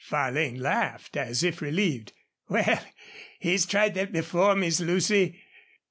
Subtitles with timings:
[0.03, 2.11] Farlane laughed, as if relieved.
[2.49, 2.79] "Wal,
[3.37, 4.55] he's tried thet before.
[4.55, 5.39] Miss Lucy.